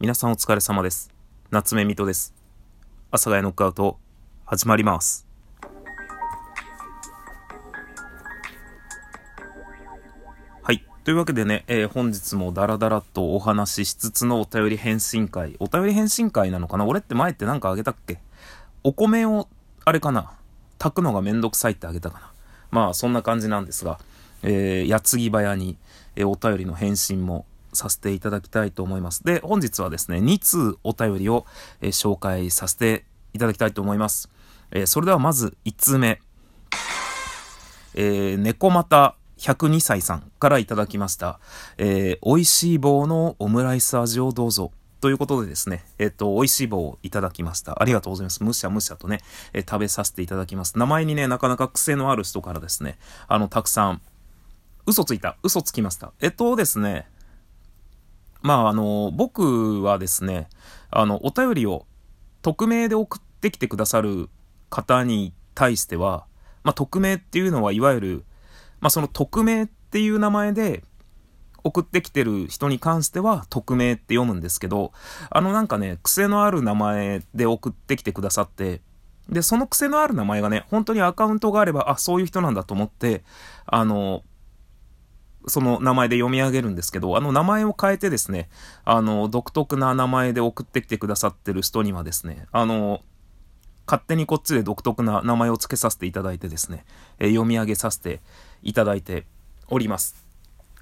[0.00, 1.10] 皆さんお疲れ様です。
[1.50, 2.32] 夏目水戸です。
[3.10, 3.98] 阿佐ヶ谷ノックアウト、
[4.44, 5.26] 始まります。
[10.62, 10.84] はい。
[11.02, 15.56] というわけでね、えー、本日もダラダラとお話ししつつのお便り返信会。
[15.58, 16.84] お便り返信会なのかな？
[16.84, 18.20] 俺って前って何かあげたっけ？
[18.84, 19.48] お米を、
[19.84, 20.30] あれかな？
[20.78, 22.32] 炊くのがめんどくさいってあげたかな
[22.70, 23.98] まあ、そんな感じなんですが、
[24.44, 25.76] えー、矢継ぎ早に、
[26.14, 27.46] えー、お便りの返信も
[27.78, 29.24] させていただきたいと思います。
[29.24, 31.46] で、本日はですね、2通お便りを、
[31.80, 34.28] えー、紹介させていただきたいと思います。
[34.70, 36.20] えー、それではまず1通目。
[37.94, 41.40] えー、猫又102歳さんからいただきました。
[41.78, 44.72] えー、美味しい棒のオムライス味をどうぞ。
[45.00, 47.80] ということでですね、えっ、ー、と、美味しい棒をいただきました。
[47.80, 48.42] ありがとうございます。
[48.42, 49.20] むしゃむしゃとね、
[49.52, 50.76] えー、食べさせていただきます。
[50.76, 54.02] 名前にね、なかなか癖のある人からですね、あの、たくさん、
[54.86, 55.36] 嘘ついた。
[55.44, 56.12] 嘘つきました。
[56.20, 57.06] えっとですね、
[58.42, 60.48] まあ、あの、僕はですね、
[60.90, 61.86] あの、お便りを
[62.42, 64.28] 匿名で送ってきてくださる
[64.70, 66.26] 方に対しては、
[66.62, 68.24] まあ、匿名っていうのはいわゆる、
[68.80, 70.82] まあ、その匿名っていう名前で
[71.64, 74.92] 送ってきてる人に関しては匿名って読むんですけど、
[75.30, 78.80] あのなんかね、癖のある名前で送ってきてくださって、
[79.28, 83.22] で、その癖のある名前がね、本当にアカウントがあれば、あ、そういう人なんだと思って、
[83.66, 84.22] あの、
[85.48, 88.48] その名前で読み上げるんですけど、あの名前を変えてですね、
[88.84, 93.02] あの、独特な名前で送ってきてくださってる人にはですね、あの、
[93.86, 96.84] 勝手にこっちで独特な名前を付けさせていただいてですね、
[97.18, 98.20] え、読み上げさせて
[98.62, 99.24] いただいて
[99.68, 100.28] おります。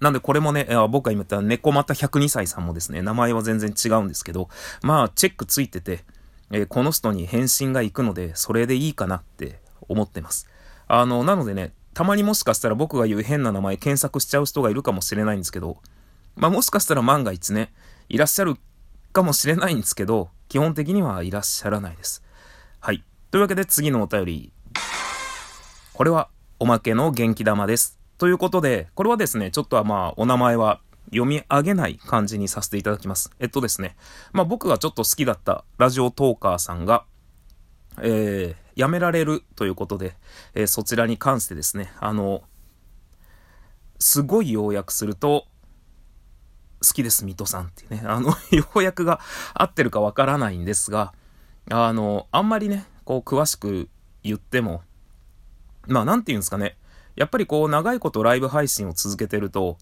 [0.00, 4.48] なんでこれもね、僕が今言った猫また102歳さんもですね、名前は全然違うんですけど、
[4.82, 6.04] まあチェックついてて、
[6.50, 10.48] えー、この人に返信が行くので、それでいいかなって思ってます。
[10.86, 15.78] あの、なのでね、たまにもしかしたら僕が言う変な名前検索しちゃう人がいるかもしれないんですけど、
[16.36, 17.72] まあもしかしたら万が一ね、
[18.08, 18.54] いらっしゃる
[19.12, 22.22] かもしれないんですけど、基本的にはいらっしゃらないです。
[22.78, 23.02] はい。
[23.32, 24.52] というわけで次のお便り。
[25.92, 26.28] これは
[26.60, 27.98] おまけの元気玉です。
[28.16, 33.32] ということで、これはですね、ちょっとはまあお名前は読み上げない感じにさせていただきます。
[33.40, 33.96] えっとですね、
[34.30, 37.06] まあ僕がちょっと好きだったラジオトーカーさんが、
[38.02, 40.16] えー、やめられるということで、
[40.54, 42.42] えー、そちらに関してですね、あの、
[43.98, 45.46] すごい要約すると、
[46.84, 48.34] 好きです、水戸さんっていうね、あの、
[48.74, 49.20] 要約が
[49.54, 51.12] 合ってるかわからないんですが、
[51.70, 53.88] あの、あんまりね、こう、詳しく
[54.22, 54.82] 言っても、
[55.86, 56.76] まあ、なんて言うんですかね、
[57.16, 59.76] やっぱりこう、長いことライブ配信を続けてると、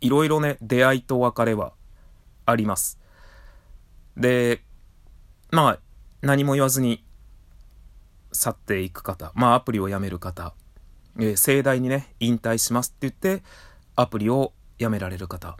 [0.00, 1.72] いろいろね、出会いと別れは
[2.44, 2.98] あります。
[4.16, 4.62] で、
[5.52, 5.78] まあ、
[6.26, 7.04] 何も言わずに
[8.32, 10.54] 去っていく方、まあアプリをやめる方、
[11.18, 13.44] えー、盛大にね、引退しますって言って、
[13.94, 15.56] アプリをやめられる方。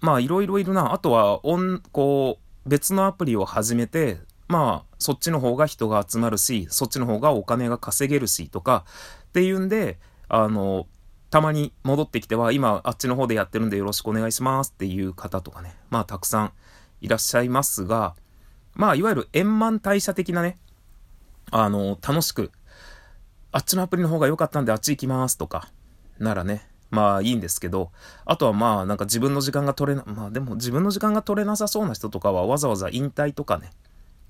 [0.00, 0.92] まあいろいろいるな。
[0.92, 8.84] あとは、オン、こう、別のアプリを始めて、まあ、そっちの方が人が集まるし、そっちの方がお金が稼げるしとか、
[9.28, 9.98] っていうんで、
[10.28, 10.86] あの、
[11.30, 16.52] たまに戻ってきては、今あっちの方でやってるんでよろしくお願いしますっていう方とかね、まあたくさん
[17.00, 18.14] いらっしゃいますが、
[18.80, 20.58] まあいわゆる円満退社的なね、
[21.50, 22.50] あの、楽しく、
[23.52, 25.68] あっちのアプリの方が良かったんであっち行きますとか、
[26.18, 27.92] ならね、まあいいんですけど、
[28.24, 33.68] あとはまあなんか自分の時間が取れな、まあでも自分の時間が取れなさそうな人とかはわざわざ引退とかね、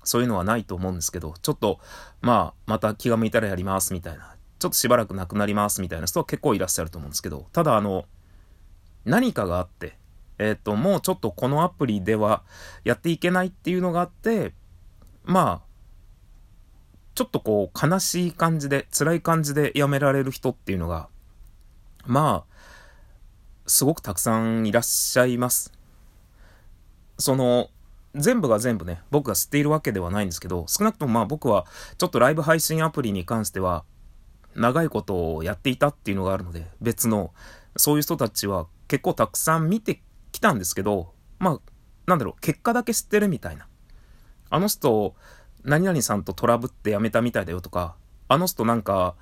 [0.03, 1.79] そういうのはないと思うんですけど、ちょっと
[2.19, 8.03] まあまた気が向いたらやりますみたいな、ちょっとしばらくなくなりますみたいな人は結構いらっしゃると思うんですけど、ただあの、
[9.05, 10.00] 何かがあって、
[10.41, 12.41] えっ、ー、と、もうちょっとこのアプリでは
[12.83, 14.53] やっていけないっていうのがあって、
[15.23, 15.71] まあ、
[17.13, 21.09] ちょっとこう悲しい感じで、辛い感じで辞められる人っていうのが、
[22.07, 22.53] まあ、
[23.67, 25.71] すごくたくさんいらっしゃいます。
[27.19, 27.69] その、
[28.15, 31.67] 全部が全部ね、僕が知っているわけではないんですけど、少なくともまあ僕は、
[31.99, 33.85] ちょっとライブ配信アプリに関しては、
[34.55, 37.31] 長いことをやっていたっていうのがあるので、別の、
[37.77, 40.01] そういう人たちは結構たくさん見て
[40.41, 41.59] たんですけど、まあ、
[42.07, 43.67] なんだろう、結果だけ知ってるみたいな。
[44.49, 45.15] あの人、
[45.63, 47.95] 何々さんとトラブって辞めたみたいだよとか、
[48.27, 49.15] あの人なんか、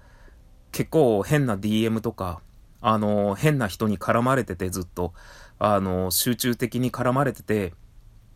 [0.71, 2.41] 結構変な DM とか、
[2.81, 5.13] あの、変な人に絡まれててずっと、
[5.59, 7.73] あの、集中的に絡まれてて、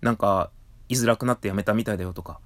[0.02, 0.52] なんか、
[0.90, 2.40] 居づらくなって辞めたみたいだよとか。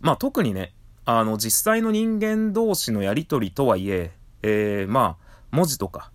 [0.00, 0.72] まあ特にね、
[1.04, 4.12] あの、実際の人間同士のやりとりとはいえ、
[4.42, 6.12] えー、まあ、文字とか、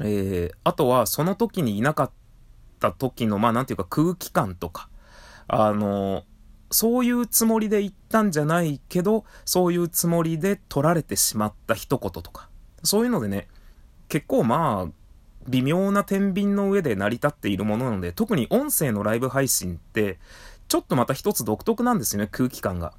[0.00, 2.10] えー、あとはその時にいなかっ
[2.80, 4.88] た時の、まあなんていうか空気感とか、
[5.46, 6.24] あの、
[6.70, 12.48] そういうつもりで言ったんじゃないけど、そういうつもりで取られてしまった一言とか、
[12.82, 13.48] そういうのでね、
[14.08, 14.92] 結構まあ、
[15.48, 20.18] 微妙な天秤の上で成り立っているものなので、特に音声のライブ配信って、
[20.68, 22.92] ちょっとまた一つ独特なんですよね、空気感が。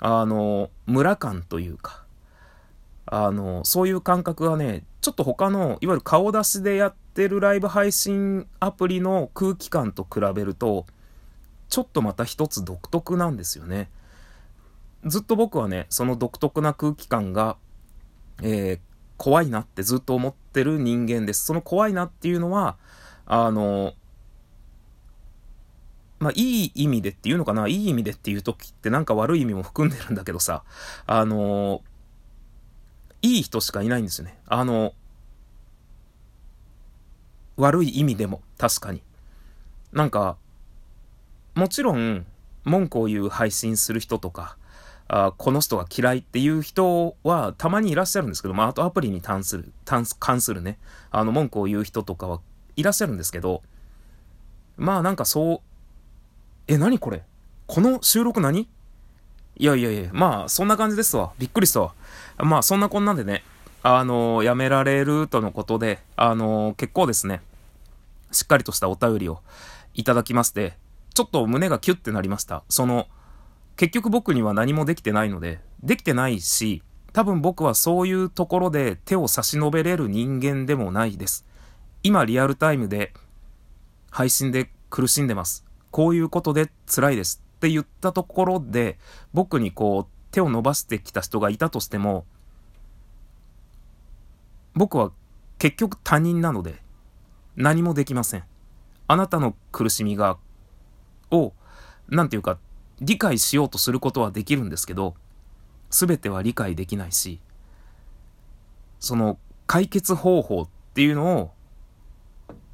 [0.00, 2.04] あの、村感というか。
[3.06, 10.86] あの、そういう感覚がね、ちょっと他の、いわゆる顔出しでやってるライブ配信アプリの空気感と比べると、
[11.68, 13.90] ちょっとまた一つ独特なんですよね。
[15.04, 17.56] ずっと僕はね、その独特な空気感が、
[18.40, 18.80] えー、
[19.16, 21.44] 怖いなってずっと思ってる人間です。
[21.44, 22.76] その怖いなっていうのは、
[23.26, 23.94] あの、
[26.20, 30.62] まあ、いい意味でっていうのかな、いい意味でっていう時ってなんか悪い意味も含んでるんだけどさ、
[31.08, 31.82] あの、
[33.22, 34.38] いい人しかいないんですよね。
[34.46, 34.94] あの、
[37.58, 39.02] 悪い意味でも、確かに。
[39.92, 40.36] なんか、
[41.54, 42.24] もちろん、
[42.64, 44.56] 文句を言う配信する人とか、
[45.08, 50.78] あこの人が嫌いっていう人はたまにいらっしゃるんですけど、まあ、あとアプリに関する、関するね、
[51.10, 52.40] あの、文句を言う人とかは
[52.76, 53.62] いらっしゃるんですけど、
[54.76, 55.60] まあなんかそう、
[56.68, 57.22] え、何これ？
[57.66, 58.68] この収録何？
[59.56, 61.32] いやいやいや、まあそんな感じですわ。
[61.38, 61.94] びっくりしたわ。
[62.36, 63.42] まあそんなこんなんでね、
[63.82, 67.40] あの、やめられるとのことで、あの、結構ですね、
[68.30, 69.42] しっかりとしたお便りを
[69.94, 70.76] いただきまして、
[71.14, 72.62] ちょっと胸がキュッてなりました。
[72.68, 73.06] その、
[73.76, 76.82] 結局僕には何もできてないので、できてないし、
[77.12, 81.46] 多分僕はそういうところで手を差し伸べれる人間でもないです。
[82.02, 83.12] 今リアルタイムで
[84.10, 85.64] 配信で苦しんでます。
[85.90, 88.98] こういうことで辛いですって言ったところで、
[89.32, 92.26] 僕にこう手を伸ばしてきた人がいたとしても、
[94.74, 95.10] 僕は
[95.58, 96.80] 結局他人なので
[97.58, 98.44] 何もできません。
[99.08, 100.38] あなたの苦しみが、
[101.32, 101.52] を、
[102.08, 102.56] なんていうか、
[103.00, 105.16] 理解しようとすることはできるんですけど、
[105.90, 107.40] 全ては理解できないし、
[109.00, 111.50] その解決方法っていうのを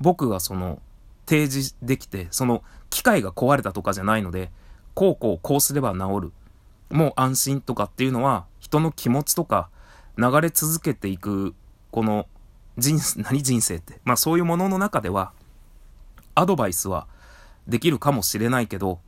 [0.00, 0.80] 僕がその
[1.26, 4.50] 提示できて、その機械が壊れたとかじゃないので、
[4.92, 6.32] こうこうこうすれば治る。
[6.90, 9.70] もう安心とかっていうのは人の気持ちとか
[10.18, 11.54] 流れ続けていく
[11.90, 12.26] この
[12.76, 14.00] 人、何人生って。
[14.04, 15.32] まあそういうものの中では
[16.34, 17.06] アドバイスは
[17.68, 19.00] できるかもしれないけど、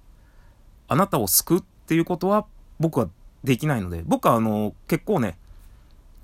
[0.88, 2.46] あなたを救うっていうことは
[2.78, 3.08] 僕は
[3.44, 5.38] できないので、僕はあの、結構ね、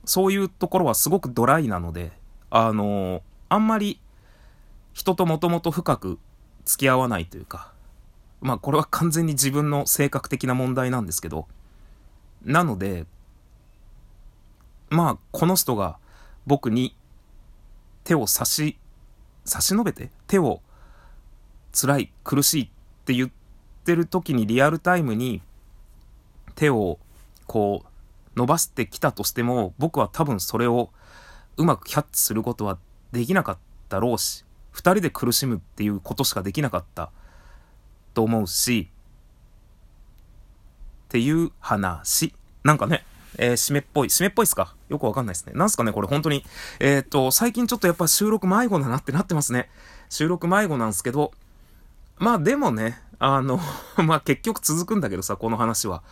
[0.05, 2.13] そういうところはすごくドライなので、
[2.51, 4.01] あの、あんまり
[4.93, 6.19] 人ともともと深く
[6.65, 7.73] 付き合わないというか、
[8.41, 11.47] まあこれは完全に自分の性格的な問題なんですけど、
[12.45, 13.07] なので、
[14.91, 15.99] まあこの人が
[16.47, 16.97] 僕に
[18.05, 18.79] 手を差し、
[19.45, 20.61] 差し伸べて手を
[21.73, 22.69] 辛い、苦しいっ
[23.05, 23.31] て言っ
[23.85, 25.43] てる時にリアルタイムに
[26.55, 26.99] 手を
[27.47, 30.91] こう伸ばしてきたとしても僕は多分それを
[31.57, 32.79] うまくキャッチすることは
[33.13, 33.59] できなかっ
[33.89, 34.45] たろうし
[34.75, 37.11] 2人で苦しむっていうことしかできなかった
[38.15, 38.91] と思うし
[41.07, 42.35] っていう話。
[42.65, 43.05] なんかね
[43.39, 44.09] えー、締めっぽい。
[44.09, 44.75] 締めっぽいっすか？
[44.89, 45.53] よくわかんないですね。
[45.55, 46.45] なんすかねこれ本当に。
[46.81, 49.71] えー、っと、最近ちょっとやっぱ収録迷子だなってなってますね。
[50.11, 51.33] 収録迷子なんですけど、
[52.19, 53.59] まあでもね、あの
[54.05, 56.03] まあ結局続くんだけどさ、この話は。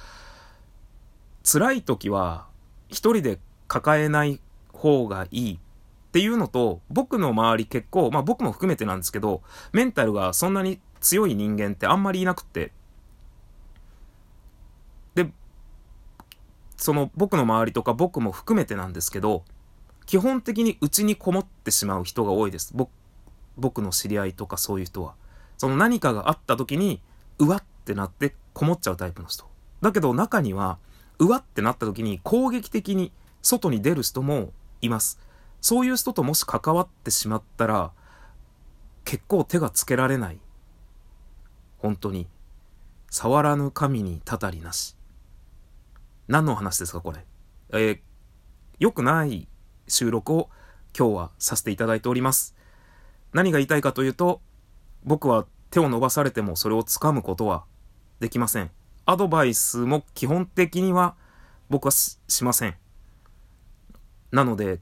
[1.44, 2.46] 辛い時は、
[2.88, 3.38] 一人で
[3.68, 4.40] 抱えない
[4.72, 5.58] 方がいいっ
[6.12, 9.42] ていうのと、僕の周り結構、まあ僕も含めてなんですけど、
[9.72, 12.72] メンタルがそんなに強い人間ってあんまりいなくって。
[16.80, 19.44] その僕の周りとか僕も含めてなんですけど、
[20.06, 22.72] 基本的に内にこもってしまう人が多いです。
[22.74, 22.88] 僕、
[23.58, 25.14] 僕の知り合いとかそういう人は。
[25.58, 27.02] その何かがあった時に、
[27.38, 29.44] うわってなってこもっちゃうタイプの人。
[29.82, 30.78] だけど中には、
[31.18, 35.20] うわってなった時に攻撃的に外に出る人もいます。
[35.60, 37.92] そういう人ともし関わってしまったら、
[39.04, 40.40] 結構手がつけられない。
[41.76, 42.26] 本当に。
[43.10, 44.96] 触らぬ神にたたりなし。
[46.30, 47.26] 何の話ですか、これ？
[47.72, 48.00] えー、
[48.78, 49.48] 良くない
[49.88, 50.48] 収録を
[50.96, 52.54] 今日はさせていただいております。
[53.32, 54.40] 何が言いたいかというと、
[55.02, 57.64] 僕は手を伸ばされてもそれをつかむことは
[58.20, 58.70] できません。
[59.06, 61.16] アドバイスも基本的には
[61.68, 62.76] 僕はしません。
[64.30, 64.78] なので、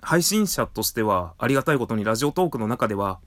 [0.00, 3.20] 配信者としてはありがたいことにラジオトークの中では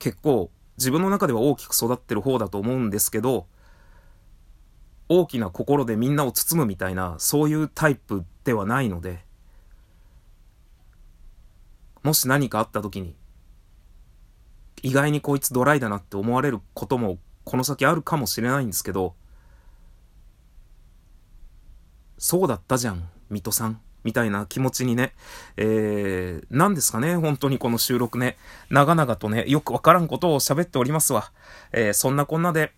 [0.00, 0.50] 結構
[0.82, 3.46] 自分の中では大きく育ってる方だと思うんですけど
[5.08, 9.24] 大きな心でみんなを包むみたいなそういうタイプではないので
[12.02, 13.14] もし何かあった時に、
[14.82, 19.14] 意外にこいつドライだなって思われることもこの先あるかもしれないんですけど、
[22.18, 23.80] そうだったじゃん、水戸さん。
[24.04, 25.12] みたいな気持ちにね、
[25.56, 28.36] えー、何ですかね、本当にこの収録ね、
[28.70, 31.30] 長々とね、よくわからんことを喋っておりますわ。
[31.72, 32.72] えー、そんなこんなで、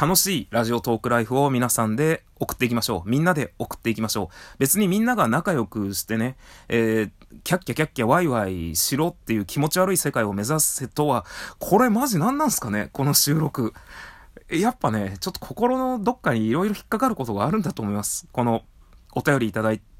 [0.00, 3.08] 楽しいラジオトークライフを皆さんで送っていきましょう。
[3.08, 4.56] みんなで送っていきましょう。
[4.58, 6.36] 別にみんなが仲良くしてね、
[6.68, 7.10] えー、
[7.44, 11.26] キャッキャキャッキャワイワイしろっていう気持ち悪い世界を目指せとは、
[11.58, 13.74] これマジ何なんすかねこの収録。
[14.50, 18.26] やっぱね、ちょっと心のどっかに色々引っかかることがあるんだと思います。
[18.32, 18.62] この
[19.12, 19.91] お便りいただいて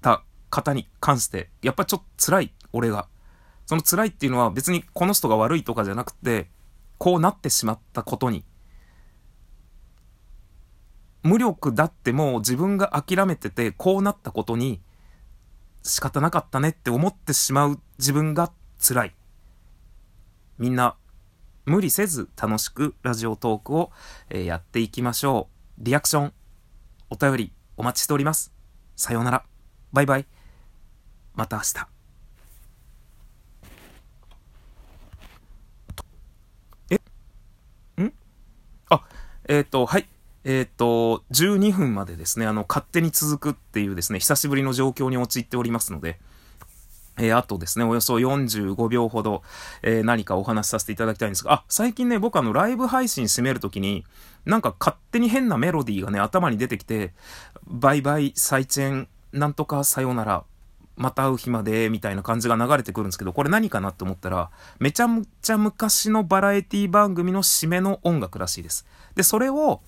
[0.00, 1.50] た方に関して。
[1.62, 3.08] やっぱちょっと辛い、俺が。
[3.66, 6.50] その辛いっていうのは別にこの人が悪いとかじゃなくて、
[6.98, 8.44] こうなってしまったことに。
[11.22, 14.80] 無力だってもう自分が諦めててこうなったことに
[15.82, 19.14] 仕方なかったねって思ってしまう自分が辛い。
[20.58, 20.96] みんな
[21.68, 23.92] 無理せず楽しくラジオトークを、
[24.30, 25.84] えやっていきましょう。
[25.84, 26.32] リアクション、
[27.10, 28.52] お便りお待ちしております。
[28.96, 29.57] さようなら。
[29.92, 30.26] バイバイ。
[31.34, 31.88] また明日。
[36.90, 38.02] え？
[38.02, 38.12] ん？
[38.90, 39.04] あ、
[39.48, 40.06] えっ、と、はい。
[40.44, 46.18] えっ、ー、と、12分までですね、あの、勝手に続くっていうですね、久しぶりの状況に陥っておりますので、
[47.18, 49.42] えー、あとですね、およそ45秒ほど、
[49.82, 54.04] えー、何かお話しさせていただきたいんですが、あ、最近ね、僕あの、ライブ配信締めるときに、
[54.44, 57.12] なんか勝手に変なメロディーがね、頭に出てきて、
[57.66, 60.44] バイバイ、サイチェン、なんとかさようなら、
[60.96, 68.84] また会う日まで、みたいな感じが流れてくるんですけど、これ何かなって思ったら、めちゃめちゃ昔のバラエティ番組の締めの音楽らしいです。
[69.14, 69.80] で、それを、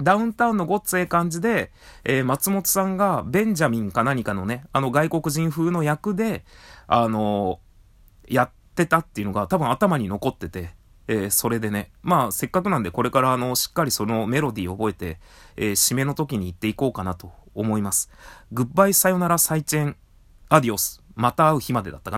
[0.00, 1.70] ダウンタウンのごっつええ感じで、
[2.04, 6.44] えー、松本さんがベンジャミンか何かのね、あの外国人風の役で、
[6.88, 10.70] あのー、やってたっていうのが多分頭に残ってて、
[11.06, 15.20] えー、それでね、まあせっかくなんでこれからあの、しっかりそのメロディー覚えて、
[15.56, 18.10] え締めの時に言っていこうかなと思います。
[18.52, 19.96] グッバイさよなら再チェン、
[20.48, 22.12] アディオス、また会う日までだったかな。